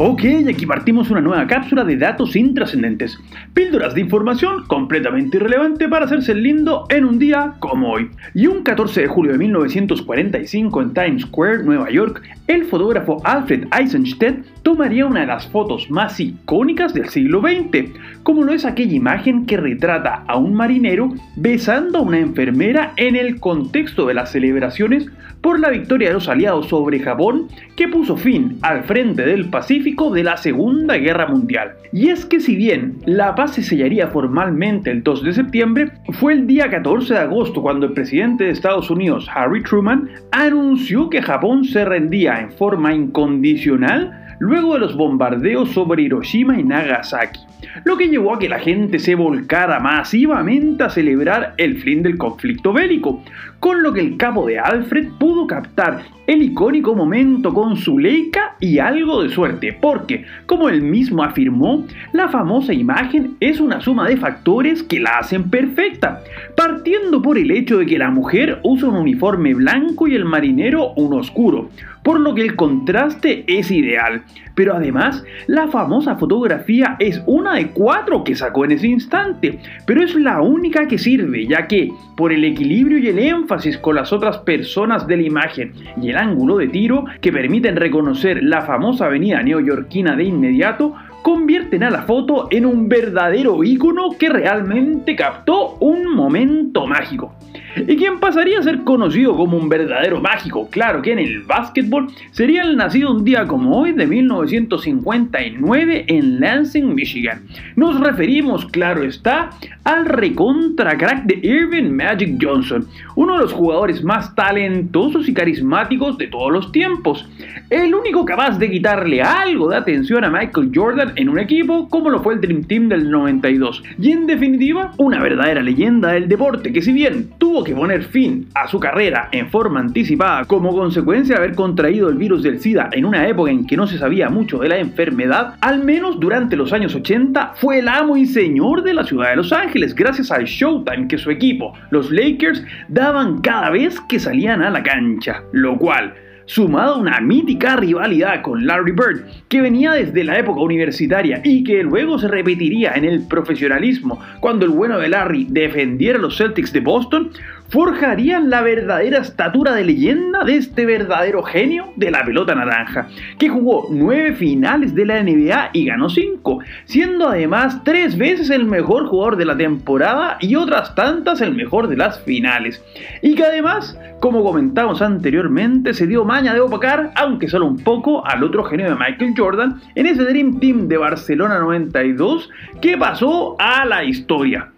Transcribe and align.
Ok, 0.00 0.22
aquí 0.48 0.64
partimos 0.64 1.10
una 1.10 1.20
nueva 1.20 1.48
cápsula 1.48 1.82
de 1.82 1.96
datos 1.96 2.36
intrascendentes. 2.36 3.18
Píldoras 3.52 3.96
de 3.96 4.02
información 4.02 4.64
completamente 4.68 5.38
irrelevante 5.38 5.88
para 5.88 6.04
hacerse 6.04 6.36
lindo 6.36 6.86
en 6.88 7.04
un 7.04 7.18
día 7.18 7.54
como 7.58 7.90
hoy. 7.90 8.08
Y 8.32 8.46
un 8.46 8.62
14 8.62 9.00
de 9.00 9.08
julio 9.08 9.32
de 9.32 9.38
1945 9.38 10.82
en 10.82 10.94
Times 10.94 11.22
Square, 11.22 11.64
Nueva 11.64 11.90
York, 11.90 12.22
el 12.46 12.66
fotógrafo 12.66 13.20
Alfred 13.24 13.66
Eisenstedt 13.76 14.46
tomaría 14.62 15.04
una 15.04 15.22
de 15.22 15.26
las 15.26 15.48
fotos 15.48 15.90
más 15.90 16.20
icónicas 16.20 16.94
del 16.94 17.08
siglo 17.08 17.40
XX, 17.40 17.90
como 18.22 18.44
lo 18.44 18.52
es 18.52 18.64
aquella 18.64 18.94
imagen 18.94 19.46
que 19.46 19.56
retrata 19.56 20.22
a 20.28 20.36
un 20.36 20.54
marinero 20.54 21.12
besando 21.34 21.98
a 21.98 22.02
una 22.02 22.20
enfermera 22.20 22.92
en 22.96 23.16
el 23.16 23.40
contexto 23.40 24.06
de 24.06 24.14
las 24.14 24.30
celebraciones 24.30 25.08
por 25.40 25.60
la 25.60 25.70
victoria 25.70 26.08
de 26.08 26.14
los 26.14 26.28
aliados 26.28 26.68
sobre 26.68 27.00
Japón 27.00 27.48
que 27.76 27.88
puso 27.88 28.16
fin 28.16 28.58
al 28.62 28.84
frente 28.84 29.24
del 29.24 29.50
Pacífico 29.50 29.87
de 29.88 30.22
la 30.22 30.36
Segunda 30.36 30.96
Guerra 30.96 31.26
Mundial. 31.26 31.72
Y 31.92 32.08
es 32.08 32.26
que 32.26 32.40
si 32.40 32.56
bien 32.56 32.98
la 33.06 33.34
paz 33.34 33.54
se 33.54 33.62
sellaría 33.62 34.08
formalmente 34.08 34.90
el 34.90 35.02
2 35.02 35.24
de 35.24 35.32
septiembre, 35.32 35.92
fue 36.12 36.34
el 36.34 36.46
día 36.46 36.68
14 36.68 37.14
de 37.14 37.20
agosto 37.20 37.62
cuando 37.62 37.86
el 37.86 37.94
presidente 37.94 38.44
de 38.44 38.50
Estados 38.50 38.90
Unidos, 38.90 39.26
Harry 39.34 39.62
Truman, 39.62 40.08
anunció 40.30 41.08
que 41.08 41.22
Japón 41.22 41.64
se 41.64 41.84
rendía 41.84 42.38
en 42.38 42.52
forma 42.52 42.92
incondicional 42.92 44.36
luego 44.38 44.74
de 44.74 44.80
los 44.80 44.96
bombardeos 44.96 45.70
sobre 45.70 46.02
Hiroshima 46.02 46.60
y 46.60 46.64
Nagasaki, 46.64 47.40
lo 47.84 47.96
que 47.96 48.08
llevó 48.08 48.34
a 48.34 48.38
que 48.38 48.48
la 48.48 48.58
gente 48.58 48.98
se 48.98 49.14
volcara 49.14 49.80
masivamente 49.80 50.84
a 50.84 50.90
celebrar 50.90 51.54
el 51.56 51.78
fin 51.78 52.02
del 52.02 52.18
conflicto 52.18 52.72
bélico, 52.72 53.22
con 53.60 53.82
lo 53.82 53.92
que 53.92 54.00
el 54.00 54.16
capo 54.16 54.46
de 54.46 54.58
Alfred 54.58 55.08
pudo 55.18 55.46
captar 55.46 56.02
el 56.28 56.42
icónico 56.42 56.94
momento 56.94 57.54
con 57.54 57.76
su 57.76 57.98
Leica 57.98 58.54
y 58.60 58.78
algo 58.78 59.22
de 59.22 59.30
suerte, 59.30 59.76
porque, 59.80 60.26
como 60.44 60.68
él 60.68 60.82
mismo 60.82 61.24
afirmó, 61.24 61.86
la 62.12 62.28
famosa 62.28 62.74
imagen 62.74 63.36
es 63.40 63.60
una 63.60 63.80
suma 63.80 64.06
de 64.06 64.18
factores 64.18 64.82
que 64.82 65.00
la 65.00 65.18
hacen 65.18 65.48
perfecta, 65.48 66.22
partiendo 66.54 67.22
por 67.22 67.38
el 67.38 67.50
hecho 67.50 67.78
de 67.78 67.86
que 67.86 67.98
la 67.98 68.10
mujer 68.10 68.60
usa 68.62 68.90
un 68.90 68.96
uniforme 68.96 69.54
blanco 69.54 70.06
y 70.06 70.14
el 70.14 70.26
marinero 70.26 70.92
un 70.96 71.14
oscuro, 71.14 71.70
por 72.02 72.20
lo 72.20 72.34
que 72.34 72.42
el 72.42 72.56
contraste 72.56 73.44
es 73.46 73.70
ideal. 73.70 74.22
Pero 74.54 74.74
además, 74.74 75.24
la 75.46 75.68
famosa 75.68 76.16
fotografía 76.16 76.96
es 76.98 77.22
una 77.26 77.54
de 77.54 77.57
cuatro 77.66 78.24
que 78.24 78.34
sacó 78.34 78.64
en 78.64 78.72
ese 78.72 78.88
instante, 78.88 79.58
pero 79.84 80.02
es 80.02 80.14
la 80.14 80.40
única 80.40 80.86
que 80.86 80.98
sirve, 80.98 81.46
ya 81.46 81.66
que, 81.66 81.92
por 82.16 82.32
el 82.32 82.44
equilibrio 82.44 82.98
y 82.98 83.08
el 83.08 83.18
énfasis 83.18 83.78
con 83.78 83.96
las 83.96 84.12
otras 84.12 84.38
personas 84.38 85.06
de 85.06 85.16
la 85.16 85.22
imagen 85.22 85.72
y 86.00 86.10
el 86.10 86.16
ángulo 86.16 86.58
de 86.58 86.68
tiro 86.68 87.04
que 87.20 87.32
permiten 87.32 87.76
reconocer 87.76 88.42
la 88.42 88.62
famosa 88.62 89.06
avenida 89.06 89.42
neoyorquina 89.42 90.16
de 90.16 90.24
inmediato, 90.24 90.94
convierten 91.22 91.82
a 91.82 91.90
la 91.90 92.02
foto 92.02 92.48
en 92.50 92.64
un 92.64 92.88
verdadero 92.88 93.62
ícono 93.62 94.10
que 94.18 94.28
realmente 94.28 95.14
captó 95.16 95.76
un 95.80 96.14
momento 96.14 96.86
mágico 96.86 97.34
y 97.76 97.96
quien 97.96 98.18
pasaría 98.20 98.58
a 98.58 98.62
ser 98.62 98.84
conocido 98.84 99.36
como 99.36 99.56
un 99.56 99.68
verdadero 99.68 100.20
mágico, 100.20 100.68
claro 100.70 101.02
que 101.02 101.12
en 101.12 101.18
el 101.18 101.42
básquetbol, 101.42 102.08
sería 102.30 102.62
el 102.62 102.76
nacido 102.76 103.12
un 103.12 103.24
día 103.24 103.46
como 103.46 103.76
hoy 103.78 103.92
de 103.92 104.06
1959 104.06 106.04
en 106.08 106.40
Lansing, 106.40 106.94
Michigan. 106.94 107.42
Nos 107.76 108.00
referimos, 108.00 108.66
claro 108.66 109.04
está, 109.04 109.50
al 109.84 110.06
recontra 110.06 110.96
crack 110.96 111.24
de 111.24 111.38
Irving 111.46 111.90
Magic 111.90 112.38
Johnson, 112.40 112.86
uno 113.16 113.34
de 113.34 113.40
los 113.40 113.52
jugadores 113.52 114.02
más 114.02 114.34
talentosos 114.34 115.28
y 115.28 115.34
carismáticos 115.34 116.18
de 116.18 116.26
todos 116.26 116.52
los 116.52 116.72
tiempos. 116.72 117.28
El 117.70 117.94
único 117.94 118.24
capaz 118.24 118.58
de 118.58 118.70
quitarle 118.70 119.22
algo 119.22 119.70
de 119.70 119.76
atención 119.76 120.24
a 120.24 120.30
Michael 120.30 120.70
Jordan 120.74 121.12
en 121.16 121.28
un 121.28 121.38
equipo 121.38 121.88
como 121.88 122.10
lo 122.10 122.22
fue 122.22 122.34
el 122.34 122.40
Dream 122.40 122.64
Team 122.64 122.88
del 122.88 123.10
92. 123.10 123.82
Y 124.00 124.12
en 124.12 124.26
definitiva, 124.26 124.92
una 124.98 125.20
verdadera 125.20 125.62
leyenda 125.62 126.12
del 126.12 126.28
deporte 126.28 126.72
que 126.72 126.82
si 126.82 126.92
bien 126.92 127.30
tuvo 127.38 127.57
que 127.64 127.74
poner 127.74 128.04
fin 128.04 128.48
a 128.54 128.68
su 128.68 128.78
carrera 128.80 129.28
en 129.32 129.50
forma 129.50 129.80
anticipada 129.80 130.44
como 130.44 130.72
consecuencia 130.72 131.34
de 131.34 131.44
haber 131.44 131.54
contraído 131.54 132.08
el 132.08 132.16
virus 132.16 132.42
del 132.42 132.60
SIDA 132.60 132.88
en 132.92 133.04
una 133.04 133.26
época 133.26 133.50
en 133.50 133.66
que 133.66 133.76
no 133.76 133.86
se 133.86 133.98
sabía 133.98 134.28
mucho 134.28 134.58
de 134.58 134.68
la 134.68 134.78
enfermedad, 134.78 135.54
al 135.60 135.84
menos 135.84 136.20
durante 136.20 136.56
los 136.56 136.72
años 136.72 136.94
80 136.94 137.52
fue 137.56 137.78
el 137.80 137.88
amo 137.88 138.16
y 138.16 138.26
señor 138.26 138.82
de 138.82 138.94
la 138.94 139.04
ciudad 139.04 139.30
de 139.30 139.36
Los 139.36 139.52
Ángeles 139.52 139.94
gracias 139.94 140.30
al 140.30 140.44
showtime 140.44 141.08
que 141.08 141.18
su 141.18 141.30
equipo, 141.30 141.72
los 141.90 142.10
Lakers, 142.10 142.64
daban 142.88 143.40
cada 143.40 143.70
vez 143.70 144.00
que 144.08 144.18
salían 144.18 144.62
a 144.62 144.70
la 144.70 144.82
cancha, 144.82 145.42
lo 145.52 145.76
cual 145.78 146.14
sumado 146.48 146.94
a 146.94 146.98
una 146.98 147.20
mítica 147.20 147.76
rivalidad 147.76 148.40
con 148.40 148.66
Larry 148.66 148.92
Bird, 148.92 149.26
que 149.48 149.60
venía 149.60 149.92
desde 149.92 150.24
la 150.24 150.38
época 150.38 150.62
universitaria 150.62 151.42
y 151.44 151.62
que 151.62 151.82
luego 151.82 152.18
se 152.18 152.26
repetiría 152.26 152.94
en 152.94 153.04
el 153.04 153.28
profesionalismo 153.28 154.18
cuando 154.40 154.64
el 154.64 154.72
bueno 154.72 154.98
de 154.98 155.10
Larry 155.10 155.46
defendiera 155.50 156.18
a 156.18 156.22
los 156.22 156.38
Celtics 156.38 156.72
de 156.72 156.80
Boston, 156.80 157.30
forjarían 157.68 158.50
la 158.50 158.62
verdadera 158.62 159.18
estatura 159.18 159.72
de 159.74 159.84
leyenda 159.84 160.44
de 160.44 160.56
este 160.56 160.86
verdadero 160.86 161.42
genio 161.42 161.92
de 161.96 162.10
la 162.10 162.24
pelota 162.24 162.54
naranja, 162.54 163.08
que 163.38 163.48
jugó 163.48 163.88
nueve 163.90 164.34
finales 164.34 164.94
de 164.94 165.04
la 165.04 165.22
NBA 165.22 165.70
y 165.72 165.84
ganó 165.84 166.08
cinco, 166.08 166.60
siendo 166.84 167.28
además 167.28 167.82
tres 167.84 168.16
veces 168.16 168.50
el 168.50 168.64
mejor 168.64 169.06
jugador 169.06 169.36
de 169.36 169.44
la 169.44 169.56
temporada 169.56 170.38
y 170.40 170.54
otras 170.54 170.94
tantas 170.94 171.40
el 171.40 171.54
mejor 171.54 171.88
de 171.88 171.96
las 171.96 172.20
finales, 172.22 172.82
y 173.22 173.34
que 173.34 173.44
además, 173.44 173.98
como 174.20 174.42
comentamos 174.42 175.02
anteriormente, 175.02 175.92
se 175.92 176.06
dio 176.06 176.24
maña 176.24 176.54
de 176.54 176.60
opacar, 176.60 177.12
aunque 177.16 177.48
solo 177.48 177.66
un 177.66 177.78
poco, 177.78 178.26
al 178.26 178.42
otro 178.42 178.64
genio 178.64 178.86
de 178.86 178.94
Michael 178.94 179.34
Jordan 179.36 179.80
en 179.94 180.06
ese 180.06 180.24
Dream 180.24 180.58
Team 180.58 180.88
de 180.88 180.96
Barcelona 180.96 181.58
92 181.58 182.48
que 182.80 182.96
pasó 182.96 183.56
a 183.58 183.84
la 183.84 184.04
historia 184.04 184.70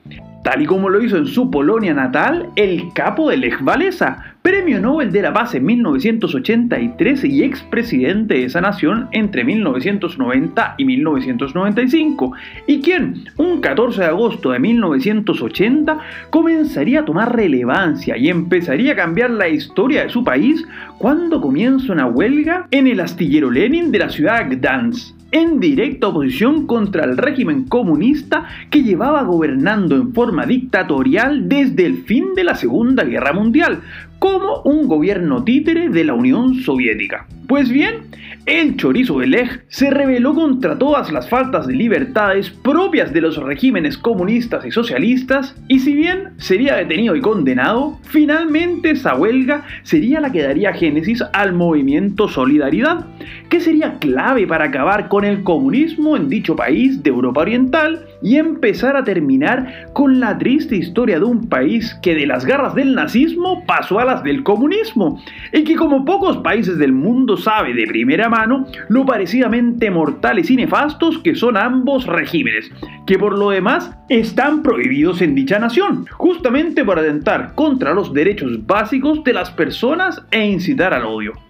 tal 0.43 0.63
y 0.63 0.67
como 0.67 0.89
lo 0.89 1.03
hizo 1.03 1.17
en 1.17 1.27
su 1.27 1.51
Polonia 1.51 1.95
natal 1.95 2.49
el 2.57 2.93
capo 2.95 3.31
de 3.31 3.37
Lech 3.37 3.61
Walesa, 3.63 4.35
premio 4.43 4.81
Nobel 4.81 5.13
de 5.13 5.23
la 5.23 5.33
Paz 5.33 5.55
en 5.55 5.67
1983 5.67 7.25
y 7.25 7.45
expresidente 7.45 8.35
de 8.35 8.45
esa 8.45 8.61
nación 8.61 9.09
entre 9.13 9.45
1990 9.45 10.75
y 10.79 10.85
1995, 10.85 12.33
y 12.67 12.81
quien, 12.81 13.25
un 13.37 13.61
14 13.61 14.01
de 14.01 14.07
agosto 14.07 14.51
de 14.53 14.59
1980, 14.59 15.99
comenzaría 16.31 17.01
a 17.01 17.05
tomar 17.05 17.37
relevancia 17.37 18.17
y 18.17 18.29
empezaría 18.29 18.93
a 18.93 18.97
cambiar 18.97 19.31
la 19.31 19.49
historia 19.49 20.05
de 20.05 20.11
su 20.11 20.25
país 20.25 20.67
cuando 20.99 21.41
comienza 21.41 21.93
una 21.93 22.07
huelga 22.07 22.67
en 22.71 22.87
el 22.87 23.01
astillero 23.01 23.51
Lenin 23.51 23.93
de 23.93 23.99
la 23.99 24.09
ciudad 24.09 24.47
de 24.47 24.57
Gdansk 24.57 25.20
en 25.33 25.61
directa 25.61 26.09
oposición 26.09 26.67
contra 26.67 27.05
el 27.05 27.17
régimen 27.17 27.65
comunista 27.65 28.47
que 28.71 28.83
llevaba 28.83 29.23
gobernando 29.23 29.97
en 29.97 30.13
forma 30.13 30.47
dictatorial 30.47 31.49
desde 31.49 31.87
el 31.87 31.99
fin 32.05 32.35
de 32.35 32.45
la 32.45 32.55
Segunda 32.55 33.05
Guerra 33.05 33.33
Mundial, 33.33 33.81
como 34.21 34.61
un 34.63 34.87
gobierno 34.87 35.43
títere 35.43 35.89
de 35.89 36.05
la 36.05 36.15
Unión 36.15 36.55
Soviética. 36.55 37.27
Pues 37.49 37.69
bien, 37.69 38.05
el 38.47 38.77
chorizo 38.77 39.19
de 39.19 39.27
Lech 39.27 39.65
se 39.69 39.91
rebeló 39.91 40.35
contra 40.35 40.79
todas 40.79 41.11
las 41.11 41.29
faltas 41.29 41.67
de 41.67 41.75
libertades 41.75 42.49
propias 42.51 43.13
de 43.13 43.21
los 43.21 43.37
regímenes 43.39 43.99
comunistas 43.99 44.65
y 44.65 44.71
socialistas, 44.71 45.57
y 45.67 45.81
si 45.81 45.95
bien 45.95 46.31
sería 46.37 46.77
detenido 46.77 47.17
y 47.17 47.21
condenado, 47.21 47.99
finalmente 48.05 48.91
esa 48.91 49.17
huelga 49.17 49.65
sería 49.83 50.21
la 50.21 50.31
que 50.31 50.43
daría 50.43 50.73
génesis 50.73 51.25
al 51.33 51.53
movimiento 51.53 52.29
Solidaridad, 52.29 53.07
que 53.49 53.61
sería 53.61 53.99
clave 53.99 54.47
para 54.47 54.67
acabar 54.67 55.09
con 55.09 55.25
el 55.25 55.43
comunismo 55.43 56.17
en 56.17 56.29
dicho 56.29 56.55
país 56.55 57.03
de 57.03 57.11
Europa 57.11 57.41
Oriental 57.41 58.07
y 58.23 58.37
empezar 58.37 58.97
a 58.97 59.05
terminar 59.05 59.89
con 59.93 60.21
la 60.21 60.39
triste 60.39 60.77
historia 60.77 61.19
de 61.19 61.25
un 61.25 61.49
país 61.49 61.99
que 62.03 62.15
de 62.15 62.27
las 62.27 62.45
garras 62.45 62.75
del 62.75 62.95
nazismo 62.95 63.65
pasó 63.67 63.99
a 63.99 64.05
del 64.17 64.43
comunismo, 64.43 65.23
y 65.53 65.65
que 65.65 65.77
como 65.77 66.05
pocos 66.05 66.39
países 66.39 66.79
del 66.79 66.93
mundo 66.93 67.37
sabe 67.37 67.73
de 67.73 67.87
primera 67.87 68.29
mano 68.29 68.67
lo 68.89 69.07
parecidamente 69.07 69.91
mortales 69.91 70.51
y 70.51 70.57
nefastos 70.57 71.19
que 71.19 71.35
son 71.35 71.57
ambos 71.57 72.07
regímenes, 72.07 72.71
que 73.07 73.19
por 73.19 73.39
lo 73.39 73.51
demás 73.51 73.97
están 74.09 74.63
prohibidos 74.63 75.23
en 75.23 75.35
dicha 75.35 75.59
nación, 75.59 76.07
justamente 76.11 76.85
por 76.85 76.99
atentar 76.99 77.55
contra 77.55 77.95
los 77.95 78.13
derechos 78.13 78.67
básicos 78.67 79.23
de 79.25 79.33
las 79.33 79.51
personas 79.51 80.23
e 80.31 80.45
incitar 80.45 80.93
al 80.93 81.05
odio. 81.05 81.50